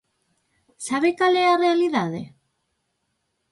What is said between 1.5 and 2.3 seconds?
realidade?